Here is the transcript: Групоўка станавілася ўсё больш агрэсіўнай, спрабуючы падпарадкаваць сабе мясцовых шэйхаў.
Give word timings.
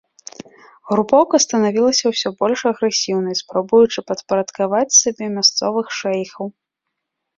Групоўка 0.93 1.35
станавілася 1.45 2.05
ўсё 2.13 2.29
больш 2.41 2.59
агрэсіўнай, 2.71 3.35
спрабуючы 3.43 3.99
падпарадкаваць 4.13 4.97
сабе 5.01 5.25
мясцовых 5.39 5.87
шэйхаў. 6.03 6.45